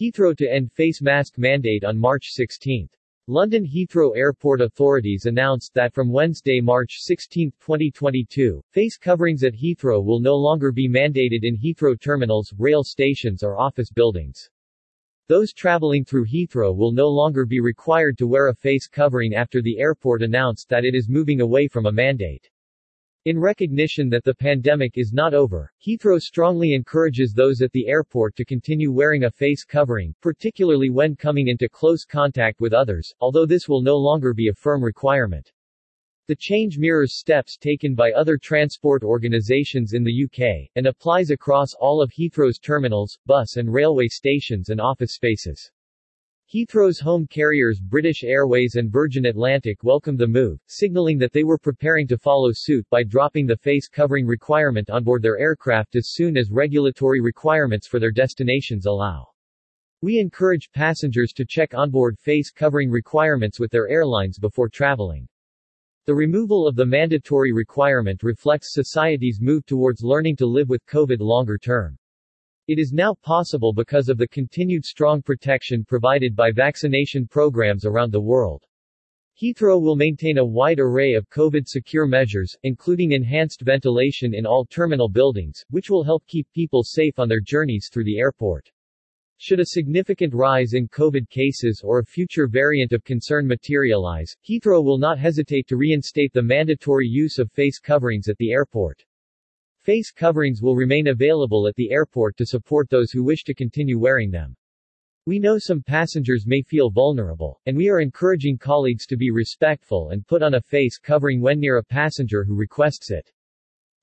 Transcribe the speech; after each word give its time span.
Heathrow 0.00 0.36
to 0.36 0.48
end 0.48 0.70
face 0.70 1.02
mask 1.02 1.38
mandate 1.38 1.82
on 1.82 1.98
March 1.98 2.28
16. 2.28 2.88
London 3.26 3.66
Heathrow 3.66 4.16
Airport 4.16 4.60
authorities 4.60 5.26
announced 5.26 5.74
that 5.74 5.92
from 5.92 6.12
Wednesday, 6.12 6.60
March 6.60 6.98
16, 7.00 7.50
2022, 7.58 8.62
face 8.70 8.96
coverings 8.96 9.42
at 9.42 9.54
Heathrow 9.54 10.04
will 10.04 10.20
no 10.20 10.36
longer 10.36 10.70
be 10.70 10.88
mandated 10.88 11.40
in 11.42 11.58
Heathrow 11.58 12.00
terminals, 12.00 12.54
rail 12.58 12.84
stations 12.84 13.42
or 13.42 13.58
office 13.58 13.90
buildings. 13.90 14.48
Those 15.26 15.52
traveling 15.52 16.04
through 16.04 16.26
Heathrow 16.26 16.76
will 16.76 16.92
no 16.92 17.08
longer 17.08 17.44
be 17.44 17.58
required 17.58 18.16
to 18.18 18.28
wear 18.28 18.50
a 18.50 18.54
face 18.54 18.86
covering 18.86 19.34
after 19.34 19.60
the 19.60 19.80
airport 19.80 20.22
announced 20.22 20.68
that 20.68 20.84
it 20.84 20.94
is 20.94 21.08
moving 21.08 21.40
away 21.40 21.66
from 21.66 21.86
a 21.86 21.92
mandate. 21.92 22.48
In 23.28 23.38
recognition 23.38 24.08
that 24.08 24.24
the 24.24 24.34
pandemic 24.34 24.96
is 24.96 25.12
not 25.12 25.34
over, 25.34 25.70
Heathrow 25.86 26.18
strongly 26.18 26.72
encourages 26.72 27.34
those 27.34 27.60
at 27.60 27.70
the 27.72 27.86
airport 27.86 28.34
to 28.36 28.44
continue 28.46 28.90
wearing 28.90 29.24
a 29.24 29.30
face 29.30 29.66
covering, 29.66 30.14
particularly 30.22 30.88
when 30.88 31.14
coming 31.14 31.48
into 31.48 31.68
close 31.68 32.06
contact 32.06 32.58
with 32.58 32.72
others, 32.72 33.12
although 33.20 33.44
this 33.44 33.68
will 33.68 33.82
no 33.82 33.98
longer 33.98 34.32
be 34.32 34.48
a 34.48 34.54
firm 34.54 34.82
requirement. 34.82 35.52
The 36.28 36.36
change 36.36 36.78
mirrors 36.78 37.18
steps 37.18 37.58
taken 37.58 37.94
by 37.94 38.12
other 38.12 38.38
transport 38.38 39.02
organizations 39.02 39.92
in 39.92 40.04
the 40.04 40.24
UK, 40.24 40.70
and 40.76 40.86
applies 40.86 41.28
across 41.28 41.74
all 41.74 42.00
of 42.00 42.10
Heathrow's 42.10 42.58
terminals, 42.58 43.18
bus 43.26 43.58
and 43.58 43.70
railway 43.70 44.08
stations 44.08 44.70
and 44.70 44.80
office 44.80 45.12
spaces. 45.12 45.70
Heathrow's 46.50 46.98
home 46.98 47.26
carriers 47.26 47.78
British 47.78 48.24
Airways 48.24 48.76
and 48.76 48.90
Virgin 48.90 49.26
Atlantic 49.26 49.84
welcomed 49.84 50.18
the 50.18 50.26
move, 50.26 50.58
signaling 50.66 51.18
that 51.18 51.30
they 51.30 51.44
were 51.44 51.58
preparing 51.58 52.06
to 52.06 52.16
follow 52.16 52.52
suit 52.54 52.88
by 52.88 53.02
dropping 53.02 53.46
the 53.46 53.58
face 53.58 53.86
covering 53.86 54.26
requirement 54.26 54.88
on 54.88 55.04
board 55.04 55.20
their 55.20 55.36
aircraft 55.36 55.94
as 55.94 56.08
soon 56.08 56.38
as 56.38 56.50
regulatory 56.50 57.20
requirements 57.20 57.86
for 57.86 58.00
their 58.00 58.10
destinations 58.10 58.86
allow. 58.86 59.28
We 60.00 60.18
encourage 60.18 60.70
passengers 60.72 61.34
to 61.34 61.44
check 61.44 61.74
onboard 61.74 62.18
face 62.18 62.50
covering 62.50 62.90
requirements 62.90 63.60
with 63.60 63.70
their 63.70 63.90
airlines 63.90 64.38
before 64.38 64.70
traveling. 64.70 65.28
The 66.06 66.14
removal 66.14 66.66
of 66.66 66.76
the 66.76 66.86
mandatory 66.86 67.52
requirement 67.52 68.22
reflects 68.22 68.72
society's 68.72 69.38
move 69.38 69.66
towards 69.66 70.02
learning 70.02 70.36
to 70.36 70.46
live 70.46 70.70
with 70.70 70.86
COVID 70.86 71.20
longer 71.20 71.58
term. 71.58 71.98
It 72.68 72.78
is 72.78 72.92
now 72.92 73.14
possible 73.14 73.72
because 73.72 74.10
of 74.10 74.18
the 74.18 74.28
continued 74.28 74.84
strong 74.84 75.22
protection 75.22 75.86
provided 75.86 76.36
by 76.36 76.50
vaccination 76.50 77.26
programs 77.26 77.86
around 77.86 78.12
the 78.12 78.20
world. 78.20 78.62
Heathrow 79.40 79.80
will 79.80 79.96
maintain 79.96 80.36
a 80.36 80.44
wide 80.44 80.78
array 80.78 81.14
of 81.14 81.30
COVID-secure 81.30 82.06
measures, 82.06 82.54
including 82.64 83.12
enhanced 83.12 83.62
ventilation 83.62 84.34
in 84.34 84.44
all 84.44 84.66
terminal 84.66 85.08
buildings, 85.08 85.64
which 85.70 85.88
will 85.88 86.04
help 86.04 86.26
keep 86.26 86.46
people 86.52 86.82
safe 86.82 87.18
on 87.18 87.26
their 87.26 87.40
journeys 87.40 87.88
through 87.90 88.04
the 88.04 88.18
airport. 88.18 88.70
Should 89.38 89.60
a 89.60 89.66
significant 89.68 90.34
rise 90.34 90.74
in 90.74 90.88
COVID 90.88 91.30
cases 91.30 91.80
or 91.82 92.00
a 92.00 92.04
future 92.04 92.48
variant 92.48 92.92
of 92.92 93.02
concern 93.02 93.46
materialize, 93.46 94.36
Heathrow 94.46 94.84
will 94.84 94.98
not 94.98 95.18
hesitate 95.18 95.68
to 95.68 95.78
reinstate 95.78 96.34
the 96.34 96.42
mandatory 96.42 97.06
use 97.06 97.38
of 97.38 97.50
face 97.50 97.78
coverings 97.78 98.28
at 98.28 98.36
the 98.36 98.50
airport. 98.50 99.02
Face 99.88 100.10
coverings 100.10 100.60
will 100.60 100.76
remain 100.76 101.06
available 101.06 101.66
at 101.66 101.74
the 101.76 101.90
airport 101.90 102.36
to 102.36 102.44
support 102.44 102.90
those 102.90 103.10
who 103.10 103.24
wish 103.24 103.42
to 103.44 103.54
continue 103.54 103.98
wearing 103.98 104.30
them. 104.30 104.54
We 105.24 105.38
know 105.38 105.56
some 105.58 105.80
passengers 105.82 106.44
may 106.46 106.60
feel 106.60 106.90
vulnerable, 106.90 107.58
and 107.64 107.74
we 107.74 107.88
are 107.88 108.00
encouraging 108.00 108.58
colleagues 108.58 109.06
to 109.06 109.16
be 109.16 109.30
respectful 109.30 110.10
and 110.10 110.26
put 110.26 110.42
on 110.42 110.52
a 110.52 110.60
face 110.60 110.98
covering 110.98 111.40
when 111.40 111.58
near 111.58 111.78
a 111.78 111.82
passenger 111.82 112.44
who 112.44 112.54
requests 112.54 113.10
it. 113.10 113.32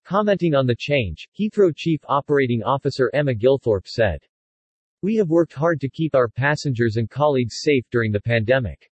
Commenting 0.04 0.56
on 0.56 0.66
the 0.66 0.76
change, 0.76 1.30
Heathrow 1.40 1.72
Chief 1.76 2.00
Operating 2.06 2.64
Officer 2.64 3.12
Emma 3.14 3.36
Gilthorpe 3.36 3.88
said, 3.88 4.24
We 5.04 5.18
have 5.18 5.30
worked 5.30 5.54
hard 5.54 5.80
to 5.82 5.90
keep 5.92 6.16
our 6.16 6.30
passengers 6.30 6.98
and 6.98 7.08
colleagues 7.08 7.60
safe 7.62 7.86
during 7.92 8.12
the 8.12 8.22
pandemic. 8.22 8.90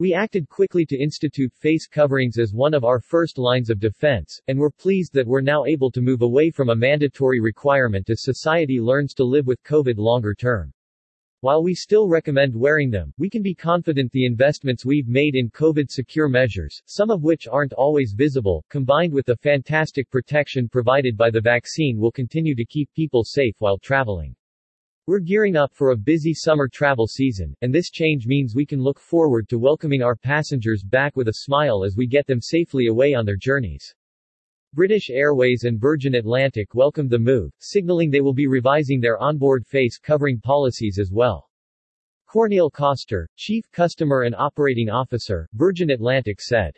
We 0.00 0.14
acted 0.14 0.48
quickly 0.48 0.86
to 0.86 0.96
institute 0.96 1.52
face 1.52 1.88
coverings 1.88 2.38
as 2.38 2.54
one 2.54 2.72
of 2.72 2.84
our 2.84 3.00
first 3.00 3.36
lines 3.36 3.68
of 3.68 3.80
defense, 3.80 4.40
and 4.46 4.56
we're 4.56 4.70
pleased 4.70 5.12
that 5.14 5.26
we're 5.26 5.40
now 5.40 5.64
able 5.64 5.90
to 5.90 6.00
move 6.00 6.22
away 6.22 6.52
from 6.52 6.68
a 6.68 6.76
mandatory 6.76 7.40
requirement 7.40 8.08
as 8.08 8.22
society 8.22 8.78
learns 8.80 9.12
to 9.14 9.24
live 9.24 9.48
with 9.48 9.60
COVID 9.64 9.96
longer 9.96 10.36
term. 10.36 10.72
While 11.40 11.64
we 11.64 11.74
still 11.74 12.06
recommend 12.06 12.54
wearing 12.54 12.92
them, 12.92 13.12
we 13.18 13.28
can 13.28 13.42
be 13.42 13.56
confident 13.56 14.12
the 14.12 14.24
investments 14.24 14.86
we've 14.86 15.08
made 15.08 15.34
in 15.34 15.50
COVID 15.50 15.90
secure 15.90 16.28
measures, 16.28 16.80
some 16.86 17.10
of 17.10 17.24
which 17.24 17.48
aren't 17.48 17.72
always 17.72 18.12
visible, 18.12 18.64
combined 18.70 19.12
with 19.12 19.26
the 19.26 19.36
fantastic 19.38 20.08
protection 20.10 20.68
provided 20.68 21.16
by 21.16 21.28
the 21.28 21.40
vaccine 21.40 21.98
will 21.98 22.12
continue 22.12 22.54
to 22.54 22.64
keep 22.64 22.88
people 22.94 23.24
safe 23.24 23.56
while 23.58 23.78
traveling. 23.78 24.36
We're 25.08 25.20
gearing 25.20 25.56
up 25.56 25.72
for 25.72 25.92
a 25.92 25.96
busy 25.96 26.34
summer 26.34 26.68
travel 26.68 27.06
season, 27.06 27.56
and 27.62 27.74
this 27.74 27.88
change 27.88 28.26
means 28.26 28.54
we 28.54 28.66
can 28.66 28.82
look 28.82 29.00
forward 29.00 29.48
to 29.48 29.58
welcoming 29.58 30.02
our 30.02 30.14
passengers 30.14 30.84
back 30.84 31.16
with 31.16 31.28
a 31.28 31.44
smile 31.46 31.82
as 31.82 31.96
we 31.96 32.06
get 32.06 32.26
them 32.26 32.42
safely 32.42 32.88
away 32.88 33.14
on 33.14 33.24
their 33.24 33.34
journeys. 33.34 33.94
British 34.74 35.08
Airways 35.08 35.64
and 35.64 35.80
Virgin 35.80 36.16
Atlantic 36.16 36.74
welcomed 36.74 37.08
the 37.08 37.18
move, 37.18 37.50
signaling 37.58 38.10
they 38.10 38.20
will 38.20 38.34
be 38.34 38.48
revising 38.48 39.00
their 39.00 39.18
onboard 39.18 39.66
face 39.66 39.96
covering 39.96 40.38
policies 40.40 40.98
as 40.98 41.10
well. 41.10 41.48
Corneel 42.30 42.70
Koster, 42.70 43.26
Chief 43.34 43.64
Customer 43.72 44.24
and 44.24 44.34
Operating 44.34 44.90
Officer, 44.90 45.48
Virgin 45.54 45.88
Atlantic 45.88 46.38
said. 46.38 46.76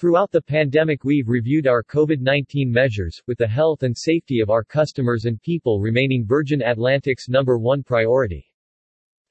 Throughout 0.00 0.30
the 0.30 0.40
pandemic 0.40 1.04
we've 1.04 1.28
reviewed 1.28 1.66
our 1.66 1.82
COVID-19 1.82 2.68
measures, 2.68 3.20
with 3.26 3.36
the 3.36 3.46
health 3.46 3.82
and 3.82 3.94
safety 3.94 4.40
of 4.40 4.48
our 4.48 4.64
customers 4.64 5.26
and 5.26 5.38
people 5.42 5.78
remaining 5.78 6.24
Virgin 6.24 6.62
Atlantic's 6.62 7.28
number 7.28 7.58
one 7.58 7.82
priority. 7.82 8.50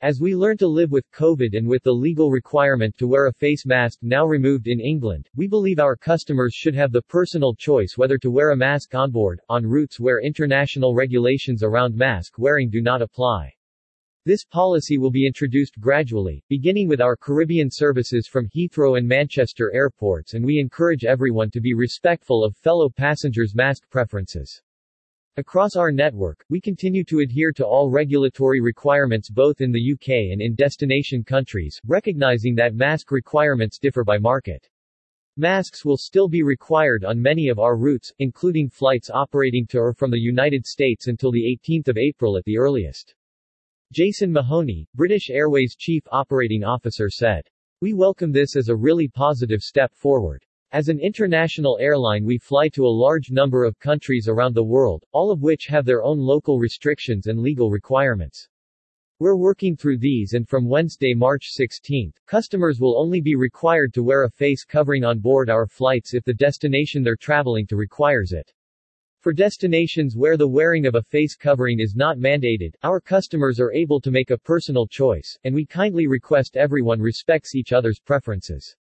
As 0.01 0.21
we 0.21 0.35
learn 0.35 0.57
to 0.57 0.67
live 0.67 0.91
with 0.91 1.09
COVID 1.11 1.57
and 1.57 1.67
with 1.67 1.81
the 1.81 1.91
legal 1.91 2.29
requirement 2.29 2.95
to 2.99 3.07
wear 3.07 3.25
a 3.25 3.33
face 3.33 3.65
mask 3.65 3.97
now 4.03 4.27
removed 4.27 4.67
in 4.67 4.79
England, 4.79 5.27
we 5.35 5.47
believe 5.47 5.79
our 5.79 5.95
customers 5.95 6.53
should 6.53 6.75
have 6.75 6.91
the 6.91 7.01
personal 7.01 7.55
choice 7.55 7.97
whether 7.97 8.19
to 8.19 8.29
wear 8.29 8.51
a 8.51 8.55
mask 8.55 8.93
on 8.93 9.09
board, 9.09 9.41
on 9.49 9.65
routes 9.65 9.99
where 9.99 10.21
international 10.21 10.93
regulations 10.93 11.63
around 11.63 11.95
mask 11.95 12.37
wearing 12.37 12.69
do 12.69 12.79
not 12.79 13.01
apply. 13.01 13.51
This 14.25 14.43
policy 14.43 14.97
will 14.97 15.11
be 15.11 15.25
introduced 15.25 15.79
gradually, 15.79 16.43
beginning 16.49 16.89
with 16.89 16.99
our 16.99 17.15
Caribbean 17.15 17.71
services 17.71 18.27
from 18.27 18.49
Heathrow 18.49 18.97
and 18.97 19.07
Manchester 19.07 19.73
airports 19.73 20.33
and 20.33 20.43
we 20.43 20.59
encourage 20.59 21.05
everyone 21.05 21.49
to 21.51 21.61
be 21.61 21.73
respectful 21.73 22.43
of 22.43 22.57
fellow 22.57 22.89
passengers' 22.89 23.55
mask 23.55 23.89
preferences. 23.89 24.61
Across 25.37 25.77
our 25.77 25.89
network, 25.93 26.43
we 26.49 26.59
continue 26.59 27.05
to 27.05 27.19
adhere 27.19 27.53
to 27.53 27.65
all 27.65 27.89
regulatory 27.89 28.59
requirements 28.59 29.29
both 29.29 29.61
in 29.61 29.71
the 29.71 29.93
UK 29.93 30.33
and 30.33 30.41
in 30.41 30.53
destination 30.53 31.23
countries, 31.23 31.79
recognizing 31.87 32.55
that 32.55 32.75
mask 32.75 33.11
requirements 33.11 33.79
differ 33.79 34.03
by 34.03 34.17
market. 34.17 34.67
Masks 35.37 35.85
will 35.85 35.95
still 35.95 36.27
be 36.27 36.43
required 36.43 37.05
on 37.05 37.21
many 37.21 37.47
of 37.47 37.57
our 37.57 37.77
routes, 37.77 38.11
including 38.19 38.67
flights 38.67 39.09
operating 39.09 39.65
to 39.67 39.77
or 39.77 39.93
from 39.93 40.11
the 40.11 40.19
United 40.19 40.65
States 40.65 41.07
until 41.07 41.31
the 41.31 41.57
18th 41.65 41.87
of 41.87 41.97
April 41.97 42.35
at 42.35 42.43
the 42.43 42.57
earliest. 42.57 43.15
Jason 43.91 44.31
Mahoney, 44.31 44.87
British 44.93 45.31
Airways 45.31 45.75
Chief 45.75 46.03
Operating 46.11 46.63
Officer 46.63 47.09
said. 47.09 47.41
We 47.81 47.95
welcome 47.95 48.31
this 48.31 48.55
as 48.55 48.69
a 48.69 48.75
really 48.75 49.07
positive 49.07 49.61
step 49.61 49.91
forward. 49.95 50.45
As 50.71 50.89
an 50.89 50.99
international 50.99 51.75
airline 51.81 52.23
we 52.23 52.37
fly 52.37 52.69
to 52.69 52.85
a 52.85 52.87
large 52.87 53.31
number 53.31 53.63
of 53.63 53.79
countries 53.79 54.27
around 54.27 54.53
the 54.53 54.63
world, 54.63 55.03
all 55.11 55.31
of 55.31 55.41
which 55.41 55.65
have 55.65 55.85
their 55.85 56.03
own 56.03 56.19
local 56.19 56.59
restrictions 56.59 57.25
and 57.25 57.39
legal 57.39 57.71
requirements. 57.71 58.47
We're 59.17 59.35
working 59.35 59.75
through 59.75 59.97
these 59.97 60.33
and 60.33 60.47
from 60.47 60.69
Wednesday, 60.69 61.15
March 61.15 61.47
16, 61.49 62.13
customers 62.27 62.79
will 62.79 62.95
only 62.95 63.21
be 63.21 63.33
required 63.33 63.91
to 63.95 64.03
wear 64.03 64.25
a 64.25 64.29
face 64.29 64.63
covering 64.65 65.03
on 65.03 65.17
board 65.17 65.49
our 65.49 65.65
flights 65.65 66.13
if 66.13 66.23
the 66.23 66.33
destination 66.35 67.01
they're 67.01 67.15
traveling 67.15 67.65
to 67.65 67.75
requires 67.75 68.33
it. 68.33 68.53
For 69.19 69.33
destinations 69.33 70.15
where 70.15 70.37
the 70.37 70.47
wearing 70.47 70.85
of 70.85 70.95
a 70.95 71.03
face 71.03 71.35
covering 71.35 71.81
is 71.81 71.93
not 71.93 72.17
mandated, 72.17 72.73
our 72.83 73.01
customers 73.01 73.59
are 73.59 73.73
able 73.73 73.99
to 73.99 74.11
make 74.11 74.31
a 74.31 74.37
personal 74.37 74.87
choice, 74.87 75.37
and 75.43 75.53
we 75.53 75.65
kindly 75.65 76.07
request 76.07 76.55
everyone 76.55 77.01
respects 77.01 77.53
each 77.53 77.73
other's 77.73 77.99
preferences. 77.99 78.77